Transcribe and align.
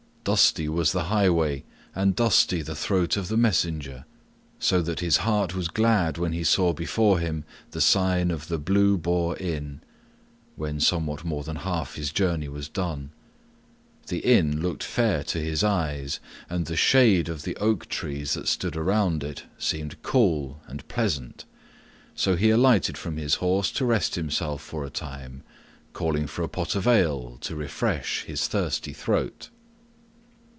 Dusty 0.23 0.69
was 0.69 0.91
the 0.91 1.05
highway 1.05 1.63
and 1.95 2.15
dusty 2.15 2.61
the 2.61 2.75
throat 2.75 3.17
of 3.17 3.27
the 3.27 3.35
messenger, 3.37 4.05
so 4.59 4.79
that 4.83 4.99
his 4.99 5.17
heart 5.25 5.55
was 5.55 5.67
glad 5.67 6.19
when 6.19 6.31
he 6.31 6.43
saw 6.43 6.73
before 6.73 7.17
him 7.17 7.43
the 7.71 7.81
Sign 7.81 8.29
of 8.29 8.47
the 8.47 8.59
Blue 8.59 8.99
Boar 8.99 9.35
Inn, 9.37 9.81
when 10.55 10.79
somewhat 10.79 11.23
more 11.25 11.43
than 11.43 11.55
half 11.55 11.95
his 11.95 12.11
journey 12.11 12.47
was 12.47 12.69
done. 12.69 13.09
The 14.09 14.19
inn 14.19 14.61
looked 14.61 14.83
fair 14.83 15.23
to 15.23 15.39
his 15.41 15.63
eyes, 15.63 16.19
and 16.47 16.67
the 16.67 16.77
shade 16.77 17.27
of 17.27 17.41
the 17.41 17.55
oak 17.55 17.87
trees 17.89 18.35
that 18.35 18.47
stood 18.47 18.75
around 18.75 19.23
it 19.23 19.45
seemed 19.57 20.03
cool 20.03 20.61
and 20.67 20.87
pleasant, 20.87 21.45
so 22.13 22.35
he 22.35 22.51
alighted 22.51 22.95
from 22.95 23.17
his 23.17 23.35
horse 23.41 23.71
to 23.71 23.85
rest 23.85 24.13
himself 24.13 24.61
for 24.61 24.85
a 24.85 24.91
time, 24.91 25.41
calling 25.93 26.27
for 26.27 26.43
a 26.43 26.47
pot 26.47 26.75
of 26.75 26.85
ale 26.85 27.39
to 27.41 27.55
refresh 27.55 28.21
his 28.25 28.47
thirsty 28.47 28.93
throat. 28.93 29.49